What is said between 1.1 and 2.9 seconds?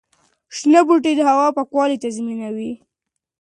د هوا پاکوالي تضمینوي.